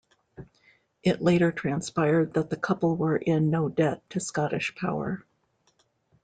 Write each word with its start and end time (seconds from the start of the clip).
It 1.03 1.21
later 1.21 1.51
transpired 1.51 2.33
that 2.33 2.49
the 2.49 2.57
couple 2.57 2.95
were 2.97 3.17
in 3.17 3.51
no 3.51 3.69
debt 3.69 4.01
to 4.09 4.19
Scottish 4.19 4.73
Power. 4.73 5.23